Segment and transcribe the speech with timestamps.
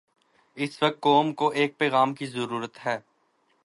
[0.57, 2.99] اس وقت قوم کو ایک پیغام کی ضرورت ہے۔